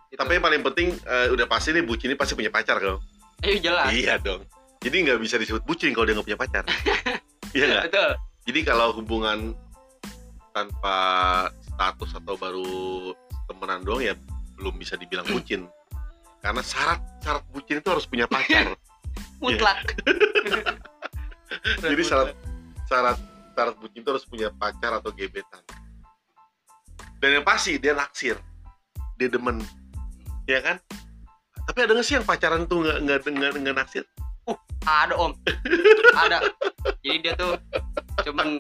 Gitu. 0.08 0.24
tapi 0.24 0.40
yang 0.40 0.44
paling 0.48 0.62
penting 0.64 0.88
eh, 1.04 1.28
udah 1.36 1.44
pasti 1.44 1.68
nih 1.76 1.84
bucin 1.84 2.08
ini 2.08 2.16
pasti 2.16 2.32
punya 2.32 2.48
pacar 2.48 2.80
dong 2.80 2.96
eh 3.42 3.58
jelas. 3.62 3.90
Iya 3.94 4.18
dong. 4.18 4.42
Jadi 4.78 4.96
nggak 5.10 5.18
bisa 5.22 5.36
disebut 5.38 5.62
bucin 5.66 5.90
kalau 5.94 6.06
dia 6.06 6.14
nggak 6.14 6.26
punya 6.26 6.40
pacar. 6.40 6.64
Iya 7.56 7.64
nggak? 7.64 7.84
Betul. 7.88 8.10
Jadi 8.44 8.60
kalau 8.60 8.92
hubungan 8.92 9.56
tanpa 10.52 10.98
status 11.64 12.12
atau 12.20 12.36
baru 12.36 12.68
temenan 13.48 13.80
doang 13.88 14.04
ya 14.04 14.12
belum 14.60 14.76
bisa 14.76 15.00
dibilang 15.00 15.24
bucin. 15.32 15.64
Karena 16.44 16.60
syarat 16.60 17.00
syarat 17.24 17.44
bucin 17.48 17.80
itu 17.80 17.88
harus 17.88 18.04
punya 18.04 18.28
pacar. 18.28 18.76
Mutlak. 19.42 19.80
Jadi 21.88 22.02
syarat 22.04 22.36
syarat 22.84 23.16
syarat 23.56 23.74
bucin 23.80 24.04
itu 24.04 24.10
harus 24.12 24.28
punya 24.28 24.52
pacar 24.52 25.00
atau 25.00 25.08
gebetan. 25.08 25.64
Dan 27.18 27.40
yang 27.40 27.46
pasti 27.48 27.80
dia 27.80 27.96
naksir. 27.96 28.36
Dia 29.16 29.32
demen. 29.32 29.64
Ya 30.44 30.60
kan 30.60 30.76
tapi 31.68 31.84
ada 31.84 31.92
nggak 31.92 32.06
sih 32.08 32.16
yang 32.16 32.24
pacaran 32.24 32.64
tuh 32.64 32.80
nggak 32.80 32.98
nggak 33.04 33.18
nggak 33.28 33.50
nggak 33.60 33.76
naksir? 33.76 34.04
Ada 34.88 35.12
om. 35.20 35.36
Ada. 36.16 36.48
Jadi 37.04 37.16
dia 37.20 37.36
tuh 37.36 37.60
cuman 38.24 38.56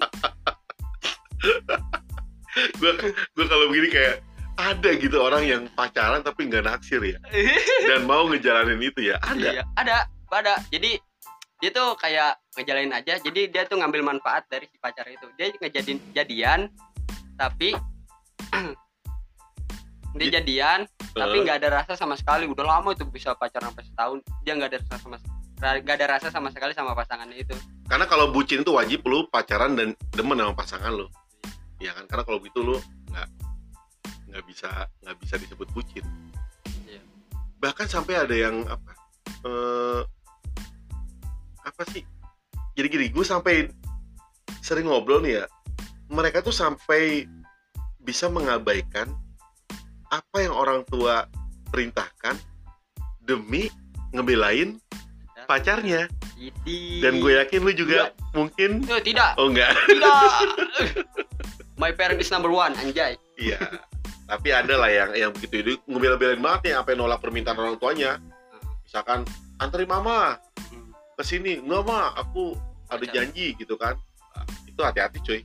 gue 2.76 2.92
gue 3.08 3.46
kalau 3.48 3.64
begini 3.72 3.88
kayak 3.88 4.20
ada 4.58 4.90
gitu 4.98 5.16
orang 5.22 5.46
yang 5.48 5.62
pacaran 5.72 6.20
tapi 6.20 6.52
nggak 6.52 6.68
naksir 6.68 7.00
ya. 7.00 7.16
Dan 7.88 8.04
mau 8.04 8.28
ngejalanin 8.28 8.76
itu 8.84 9.08
ya 9.08 9.16
ada. 9.24 9.48
Iya, 9.56 9.64
ada 9.80 9.96
ada. 10.28 10.54
Jadi 10.68 11.00
dia 11.64 11.70
tuh 11.72 11.96
kayak 11.96 12.36
ngejalanin 12.60 12.92
aja. 12.92 13.16
Jadi 13.24 13.48
dia 13.48 13.64
tuh 13.64 13.80
ngambil 13.80 14.04
manfaat 14.04 14.44
dari 14.52 14.68
si 14.68 14.76
pacar 14.76 15.08
itu. 15.08 15.32
Dia 15.40 15.48
ngejadiin 15.56 16.12
jadian 16.12 16.68
tapi 17.40 17.72
dia 20.18 20.28
Jadi- 20.28 20.36
jadian 20.42 20.80
tapi 21.14 21.36
Eh, 21.38 21.42
nggak 21.46 21.58
ada 21.64 21.68
rasa 21.82 21.92
sama 21.94 22.14
sekali. 22.18 22.44
Udah 22.50 22.66
lama 22.66 22.92
itu 22.92 23.06
bisa 23.08 23.32
pacaran 23.38 23.70
sampai 23.72 23.84
setahun. 23.86 24.18
Dia 24.42 24.52
nggak 24.58 24.70
ada 24.74 24.78
rasa 24.82 24.96
sama 24.98 25.16
nggak 25.58 25.96
ada 25.98 26.06
rasa 26.06 26.28
sama 26.30 26.48
sekali 26.54 26.70
sama 26.74 26.94
pasangannya 26.94 27.42
itu. 27.42 27.54
Karena 27.90 28.06
kalau 28.06 28.30
bucin 28.30 28.62
itu 28.62 28.70
wajib 28.70 29.02
lu 29.06 29.26
pacaran 29.26 29.74
dan 29.74 29.94
demen 30.14 30.38
sama 30.38 30.54
pasangan 30.54 30.92
lu. 30.94 31.06
Ya 31.82 31.94
kan? 31.94 32.06
Karena 32.06 32.22
kalau 32.26 32.38
gitu 32.42 32.62
lu 32.62 32.76
nggak 33.10 33.28
nggak 34.30 34.44
bisa 34.46 34.70
nggak 35.02 35.16
bisa 35.18 35.34
disebut 35.38 35.68
bucin. 35.74 36.04
Iya. 36.86 37.00
bahkan 37.58 37.90
sampai 37.90 38.14
ada 38.22 38.34
yang 38.36 38.62
apa 38.70 38.92
eh, 39.42 40.02
apa 41.66 41.82
sih? 41.90 42.06
Jadi 42.78 42.86
gini 42.86 43.06
gue 43.10 43.24
sampai 43.26 43.66
sering 44.62 44.86
ngobrol 44.86 45.18
nih 45.22 45.42
ya. 45.42 45.44
Mereka 46.08 46.40
tuh 46.46 46.54
sampai 46.54 47.26
bisa 47.98 48.30
mengabaikan 48.30 49.10
apa 50.08 50.36
yang 50.40 50.54
orang 50.56 50.84
tua 50.88 51.28
perintahkan 51.68 52.36
demi 53.22 53.68
ngebelain 54.12 54.80
pacarnya. 55.44 56.08
Dan 57.02 57.18
gue 57.18 57.34
yakin 57.40 57.60
lu 57.66 57.72
juga 57.74 58.14
mungkin. 58.30 58.84
Eh, 58.86 59.02
tidak. 59.02 59.34
Oh 59.40 59.50
enggak. 59.50 59.74
Tidak. 59.90 60.32
My 61.82 61.90
parent 61.94 62.22
is 62.22 62.30
number 62.30 62.50
one 62.50 62.74
anjay. 62.78 63.18
Iya. 63.38 63.58
Tapi 64.28 64.48
ada 64.52 64.74
lah 64.78 64.90
yang 64.92 65.10
yang 65.16 65.30
begitu. 65.34 65.54
Itu 65.64 65.72
ngebela-belain 65.88 66.38
banget 66.38 66.74
ya 66.74 66.84
apa 66.84 66.94
yang 66.94 67.06
nolak 67.06 67.18
permintaan 67.24 67.58
orang 67.58 67.76
tuanya. 67.80 68.22
Misalkan 68.86 69.26
anterin 69.58 69.90
mama 69.90 70.38
Hmm. 70.70 70.92
ke 71.16 71.22
sini. 71.24 71.58
Enggak 71.58 71.82
mah 71.88 72.14
aku 72.14 72.54
ada 72.88 73.04
janji 73.08 73.56
gitu 73.58 73.74
kan. 73.74 73.96
Nah, 74.36 74.46
itu 74.68 74.80
hati-hati 74.80 75.18
cuy. 75.24 75.40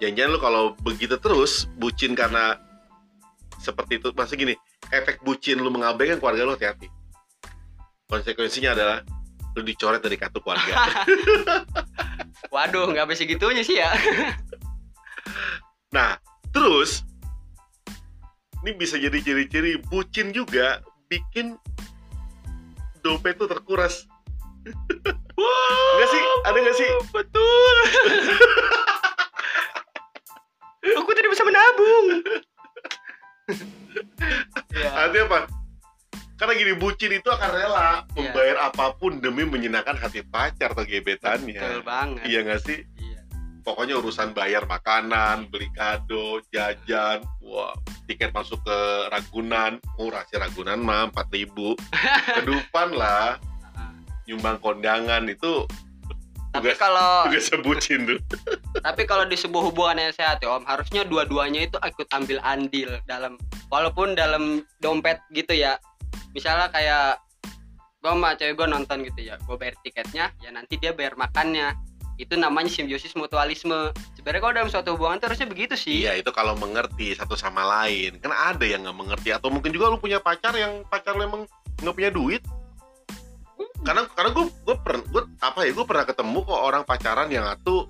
Jangan-jangan 0.00 0.30
lu 0.32 0.40
kalau 0.40 0.64
begitu 0.80 1.16
terus 1.20 1.68
bucin 1.76 2.16
karena 2.16 2.56
seperti 3.60 4.00
itu 4.00 4.08
masih 4.16 4.36
gini 4.40 4.54
efek 4.88 5.20
bucin 5.20 5.60
lu 5.60 5.68
mengabaikan 5.68 6.16
keluarga 6.16 6.48
lu 6.48 6.52
hati-hati 6.56 6.88
konsekuensinya 8.08 8.72
adalah 8.72 8.98
lu 9.54 9.62
dicoret 9.62 10.00
dari 10.00 10.16
kartu 10.16 10.40
keluarga 10.40 11.04
waduh 12.54 12.88
nggak 12.90 13.06
bisa 13.12 13.28
gitunya 13.28 13.60
sih 13.60 13.76
ya 13.78 13.92
Nah, 15.90 16.14
terus 16.54 17.02
ini 18.62 18.78
bisa 18.78 18.94
jadi 18.94 19.18
ciri-ciri 19.18 19.82
bucin 19.90 20.30
juga 20.30 20.78
bikin 21.10 21.58
dompet 23.02 23.34
tuh 23.34 23.50
terkuras. 23.50 24.06
Enggak 25.90 26.08
sih? 26.14 26.22
Ada 26.46 26.58
nggak 26.62 26.76
sih? 26.78 26.90
betul 27.10 27.76
aku 30.80 31.10
tidak 31.12 31.30
bisa 31.32 31.44
menabung 31.44 32.04
ya, 34.70 34.88
Artinya 34.96 35.24
apa? 35.26 35.40
Karena 36.34 36.52
gini, 36.56 36.72
bucin 36.72 37.12
itu 37.12 37.28
akan 37.28 37.50
rela 37.50 37.88
Iya. 38.08 38.16
membayar 38.16 38.56
apa 38.66 38.96
pun 38.96 39.20
demi 39.20 39.44
menyenangkan 39.44 39.92
hati 39.94 40.24
pacar 40.24 40.72
atau 40.72 40.84
gebetannya. 40.84 41.60
betul 41.60 41.82
banget 41.84 42.22
Iya 42.24 42.38
nggak 42.42 42.62
sih? 42.64 42.78
Iya. 42.96 43.20
Pokoknya 43.60 44.00
urusan 44.00 44.32
bayar 44.32 44.64
makanan, 44.64 45.52
beli 45.52 45.68
kado, 45.70 46.40
jajan, 46.48 47.20
wah, 47.40 47.76
tiket 48.06 48.32
masuk 48.32 48.56
ke 48.62 48.78
Ragunan, 49.12 49.76
murah 49.94 50.24
sih 50.24 50.40
Ragunan 50.40 50.80
mah 50.80 51.12
4000 51.12 51.76
Kedupan 52.40 52.96
lah, 52.96 53.36
Ah. 53.70 53.92
nyumbang 54.24 54.56
kondangan 54.58 55.28
itu 55.28 55.68
tapi 56.50 56.74
kalau 56.74 57.30
sebutin 57.50 58.06
tuh. 58.06 58.18
tapi 58.86 59.06
kalau 59.06 59.24
di 59.26 59.38
sebuah 59.38 59.70
hubungan 59.70 60.10
yang 60.10 60.14
sehat 60.14 60.42
ya 60.42 60.58
om 60.58 60.66
harusnya 60.66 61.06
dua-duanya 61.06 61.70
itu 61.70 61.76
ikut 61.78 62.08
ambil 62.10 62.38
andil 62.42 62.90
dalam 63.06 63.38
walaupun 63.70 64.18
dalam 64.18 64.66
dompet 64.82 65.22
gitu 65.30 65.54
ya 65.54 65.78
misalnya 66.34 66.70
kayak 66.70 67.22
gue 68.00 68.10
sama 68.10 68.32
cewek 68.32 68.56
gue 68.56 68.66
nonton 68.66 69.04
gitu 69.04 69.20
ya 69.30 69.36
gue 69.44 69.56
bayar 69.60 69.76
tiketnya 69.84 70.32
ya 70.40 70.50
nanti 70.50 70.80
dia 70.80 70.96
bayar 70.96 71.14
makannya 71.20 71.76
itu 72.20 72.36
namanya 72.36 72.68
simbiosis 72.68 73.16
mutualisme 73.16 73.96
sebenarnya 74.12 74.40
kalau 74.44 74.54
dalam 74.60 74.68
suatu 74.68 74.92
hubungan 74.92 75.16
itu 75.16 75.26
harusnya 75.32 75.48
begitu 75.48 75.74
sih 75.76 76.04
Iya 76.04 76.20
itu 76.20 76.28
kalau 76.36 76.52
mengerti 76.52 77.16
satu 77.16 77.32
sama 77.32 77.64
lain. 77.64 78.20
Kan 78.20 78.36
ada 78.36 78.60
yang 78.60 78.84
nggak 78.84 78.98
mengerti 79.00 79.32
atau 79.32 79.48
mungkin 79.48 79.72
juga 79.72 79.88
lu 79.88 79.96
punya 79.96 80.20
pacar 80.20 80.52
yang 80.52 80.84
pacar 80.92 81.16
lu 81.16 81.24
emang 81.24 81.42
nggak 81.80 81.96
punya 81.96 82.10
duit. 82.12 82.44
Karena 83.80 84.02
karena 84.12 84.30
gue 84.32 84.44
gue 84.48 84.76
pernah 84.80 85.02
gue 85.08 85.22
apa 85.40 85.60
ya 85.64 85.70
gue 85.72 85.86
pernah 85.86 86.04
ketemu 86.04 86.38
kok 86.44 86.60
orang 86.60 86.82
pacaran 86.84 87.28
yang 87.32 87.46
tuh 87.64 87.88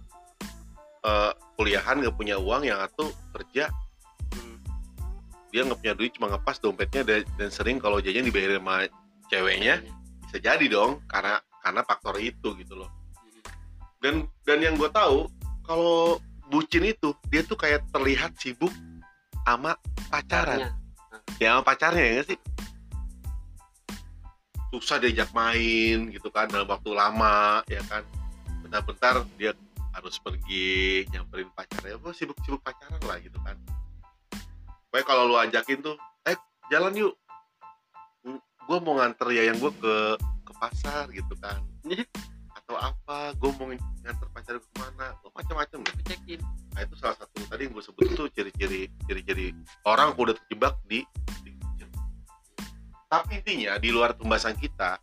eh, 1.04 1.32
kuliahan 1.58 2.00
nggak 2.00 2.16
punya 2.16 2.36
uang 2.40 2.64
yang 2.64 2.80
atau 2.80 3.10
kerja 3.36 3.68
Hmm. 4.30 4.62
dia 5.50 5.66
nggak 5.66 5.82
punya 5.82 5.94
duit 5.98 6.14
cuma 6.14 6.30
ngepas 6.30 6.62
dompetnya 6.62 7.02
dan, 7.02 7.26
dan 7.34 7.50
sering 7.50 7.82
kalau 7.82 7.98
jajan 7.98 8.22
dibayar 8.22 8.62
sama 8.62 8.86
ceweknya 9.26 9.82
bisa 10.22 10.38
jadi 10.38 10.66
dong 10.70 11.02
karena 11.10 11.42
karena 11.58 11.82
faktor 11.82 12.14
itu 12.22 12.54
gitu 12.54 12.78
loh. 12.78 12.90
Dan 13.98 14.30
dan 14.46 14.62
yang 14.62 14.78
gue 14.78 14.86
tahu 14.94 15.26
kalau 15.66 16.22
bucin 16.46 16.86
itu 16.86 17.10
dia 17.26 17.42
tuh 17.42 17.58
kayak 17.58 17.82
terlihat 17.90 18.38
sibuk 18.38 18.70
sama 19.42 19.74
pacaran. 20.08 20.70
Pacarnya. 20.70 21.38
ya 21.42 21.48
sama 21.58 21.62
pacarnya 21.66 22.02
ya 22.02 22.12
nggak 22.14 22.26
sih 22.30 22.38
susah 24.70 25.02
diajak 25.02 25.30
main 25.34 26.08
gitu 26.14 26.30
kan 26.30 26.46
dalam 26.46 26.66
waktu 26.70 26.90
lama 26.94 27.60
ya 27.66 27.82
kan. 27.90 28.06
Bentar-bentar 28.62 29.26
dia 29.34 29.52
harus 29.90 30.16
pergi 30.22 31.04
nyamperin 31.10 31.50
pacarnya 31.50 31.98
gue 31.98 32.12
sibuk-sibuk 32.14 32.62
pacaran 32.62 33.02
lah 33.04 33.18
gitu 33.18 33.36
kan. 33.42 33.58
Pokoknya 34.90 35.04
kalau 35.06 35.22
lu 35.26 35.36
ajakin 35.38 35.82
tuh 35.82 35.96
eh 36.26 36.38
jalan 36.70 36.94
yuk. 36.94 37.14
Gue 38.70 38.78
mau 38.86 39.02
nganter 39.02 39.34
ya 39.34 39.50
yang 39.50 39.58
gue 39.58 39.72
ke 39.74 39.94
ke 40.46 40.52
pasar 40.58 41.10
gitu 41.10 41.34
kan. 41.42 41.58
Atau 42.62 42.78
apa 42.78 43.34
gue 43.34 43.50
mau 43.58 43.66
nganter 44.06 44.28
pacar 44.30 44.54
gue 44.58 44.70
ke 44.70 44.76
mana. 44.78 45.18
Gue 45.18 45.30
macam-macam 45.34 45.78
deh 45.82 45.94
cekin 46.14 46.40
Nah 46.74 46.80
itu 46.86 46.94
salah 46.98 47.16
satu 47.18 47.42
tadi 47.50 47.66
yang 47.66 47.72
gue 47.74 47.84
sebut 47.84 48.06
itu 48.06 48.24
ciri-ciri 48.30 48.88
ciri-ciri 49.06 49.52
orang 49.86 50.14
udah 50.14 50.34
terjebak 50.38 50.78
di. 50.86 51.02
Tapi 53.10 53.42
intinya 53.42 53.74
di 53.74 53.90
luar 53.90 54.14
pembahasan 54.14 54.54
kita, 54.54 55.02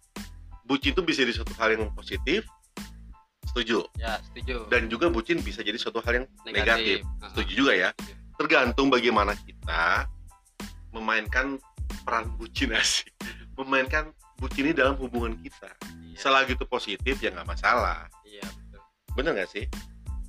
bucin 0.63 0.95
itu 0.95 1.03
bisa 1.03 1.27
jadi 1.27 1.35
suatu 1.35 1.51
hal 1.59 1.75
yang 1.75 1.91
positif, 1.91 2.47
setuju. 3.43 3.83
ya 3.99 4.15
setuju. 4.23 4.63
Dan 4.71 4.87
juga 4.87 5.11
bucin 5.11 5.43
bisa 5.43 5.59
jadi 5.59 5.75
suatu 5.75 5.99
hal 5.99 6.23
yang 6.23 6.25
negatif, 6.47 7.03
Ah, 7.19 7.27
setuju 7.35 7.51
juga 7.51 7.73
ya. 7.75 7.89
Tergantung 8.39 8.87
bagaimana 8.87 9.35
kita 9.35 10.07
memainkan 10.89 11.59
peran 12.07 12.31
bucin 12.39 12.71
asik, 12.79 13.11
memainkan 13.59 14.15
bucin 14.39 14.71
ini 14.71 14.73
dalam 14.73 14.95
hubungan 14.95 15.35
kita. 15.43 15.67
iya, 16.07 16.15
Selagi 16.15 16.55
itu 16.55 16.63
positif 16.63 17.19
ya 17.19 17.29
nggak 17.29 17.49
masalah, 17.49 18.07
iya 18.23 18.45
betul. 18.45 18.81
Bener 19.19 19.31
nggak 19.35 19.51
sih? 19.51 19.65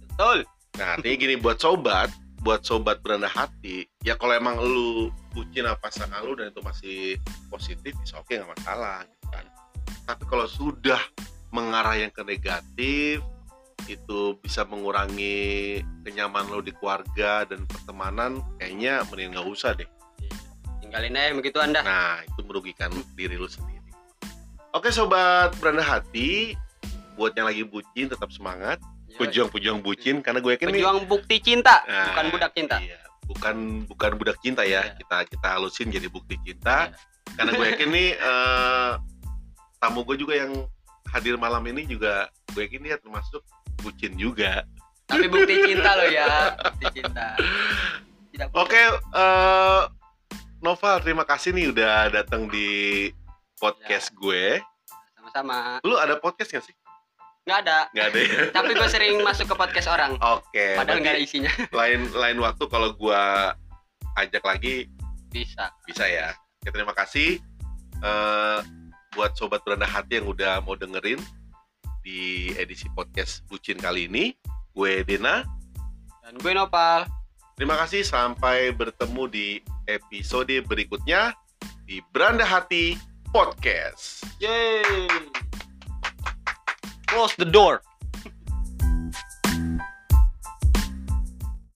betul. 0.02 0.42
Nah, 0.78 0.94
artinya 0.94 1.14
gini 1.16 1.34
buat 1.38 1.58
sobat, 1.58 2.10
buat 2.48 2.64
sobat 2.64 3.04
berendah 3.04 3.28
hati, 3.28 3.84
ya 4.00 4.16
kalau 4.16 4.32
emang 4.32 4.56
lu 4.56 5.12
bucin 5.36 5.68
apa 5.68 5.92
pasangan 5.92 6.24
lu 6.24 6.32
dan 6.32 6.48
itu 6.48 6.64
masih 6.64 7.20
positif, 7.52 7.92
bisa 8.00 8.16
oke 8.24 8.32
nggak 8.32 8.56
masalah, 8.56 9.04
gitu 9.04 9.26
kan. 9.28 9.44
Tapi 10.08 10.24
kalau 10.24 10.48
sudah 10.48 10.96
mengarah 11.52 12.00
yang 12.00 12.08
ke 12.08 12.24
negatif, 12.24 13.20
itu 13.84 14.32
bisa 14.40 14.64
mengurangi 14.64 15.84
kenyamanan 16.08 16.48
lu 16.48 16.64
di 16.64 16.72
keluarga 16.72 17.44
dan 17.44 17.68
pertemanan, 17.68 18.40
kayaknya 18.56 19.04
mending 19.12 19.36
nggak 19.36 19.48
usah 19.52 19.76
deh. 19.76 19.88
tinggalin 20.80 21.20
aja 21.20 21.36
begitu 21.36 21.60
anda 21.60 21.84
Nah, 21.84 22.24
itu 22.24 22.40
merugikan 22.48 22.88
diri 23.12 23.36
lu 23.36 23.44
sendiri. 23.44 23.92
Oke 24.72 24.88
sobat 24.88 25.52
berendah 25.60 25.84
hati, 25.84 26.56
buat 27.12 27.36
yang 27.36 27.44
lagi 27.44 27.60
bucin 27.60 28.08
tetap 28.08 28.32
semangat. 28.32 28.80
Pejuang-pejuang 29.16 29.80
bucin, 29.80 30.20
karena 30.20 30.38
gue 30.38 30.52
yakin 30.52 30.66
nih 30.68 30.74
pejuang 30.84 31.00
bukti 31.08 31.36
cinta 31.40 31.80
Nah, 31.86 32.12
bukan 32.12 32.24
budak 32.28 32.52
cinta 32.52 32.76
Iya, 32.76 33.00
bukan 33.24 33.56
bukan 33.88 34.10
budak 34.20 34.36
cinta 34.44 34.62
ya. 34.62 34.84
Iya. 34.84 34.94
Kita 35.00 35.16
kita 35.24 35.46
halusin 35.56 35.88
jadi 35.88 36.06
bukti 36.06 36.36
cinta. 36.44 36.92
Iya. 36.92 37.34
Karena 37.34 37.50
gue 37.56 37.66
yakin 37.72 37.88
nih 37.88 38.08
eh, 38.28 38.92
tamu 39.78 40.02
gue 40.04 40.16
juga 40.18 40.34
yang 40.36 40.52
hadir 41.08 41.40
malam 41.40 41.64
ini 41.64 41.88
juga 41.88 42.28
gue 42.52 42.68
yakin 42.68 42.84
dia 42.84 42.96
termasuk 43.00 43.40
bucin 43.80 44.12
juga. 44.18 44.66
tapi 45.08 45.24
bukti 45.24 45.56
cinta 45.64 45.96
loh 45.96 46.04
ya 46.04 46.52
bukti 46.60 46.86
cinta 47.00 47.32
tidak 48.28 48.48
Oke, 48.52 48.76
eh 48.92 49.82
Noval 50.60 51.00
terima 51.00 51.24
kasih 51.24 51.56
nih 51.56 51.72
udah 51.72 52.12
datang 52.12 52.44
di 52.50 53.08
podcast 53.56 54.12
Ya. 54.12 54.18
gue. 54.20 54.44
sama-sama 55.16 55.80
Lu 55.80 55.96
ada 55.96 56.18
podcast 56.18 56.50
gak 56.52 56.60
sih? 56.60 56.74
Nggak 57.48 57.60
ada 57.64 57.78
Nggak 57.96 58.06
ada 58.12 58.20
ya? 58.20 58.40
tapi 58.56 58.70
gue 58.76 58.88
sering 58.92 59.16
masuk 59.24 59.48
ke 59.48 59.54
podcast 59.56 59.88
orang 59.88 60.20
Oke. 60.20 60.76
padahal 60.76 61.00
nggak 61.00 61.14
ada 61.16 61.22
isinya 61.24 61.48
lain 61.80 62.12
lain 62.12 62.38
waktu 62.44 62.64
kalau 62.68 62.92
gue 62.92 63.22
ajak 64.20 64.44
lagi 64.44 64.92
bisa 65.32 65.72
bisa 65.88 66.04
ya. 66.04 66.36
Oke, 66.60 66.68
terima 66.68 66.92
kasih 66.92 67.40
eh 68.04 68.60
buat 69.16 69.32
sobat 69.34 69.64
berendah 69.64 69.88
hati 69.88 70.20
yang 70.20 70.28
udah 70.28 70.60
mau 70.62 70.76
dengerin 70.76 71.18
di 72.04 72.52
edisi 72.60 72.86
podcast 72.92 73.42
Bucin 73.48 73.80
kali 73.80 74.06
ini. 74.06 74.36
Gue 74.76 75.02
Dena. 75.02 75.42
dan 76.22 76.36
gue 76.38 76.52
nopal 76.52 77.08
Terima 77.58 77.74
kasih 77.74 78.06
sampai 78.06 78.70
bertemu 78.70 79.26
di 79.26 79.58
episode 79.90 80.54
berikutnya 80.70 81.34
di 81.90 81.98
Beranda 82.14 82.46
Hati 82.46 82.94
Podcast. 83.34 84.22
Yay! 84.38 85.47
Close 87.08 87.34
the 87.36 87.46
door. 87.46 87.80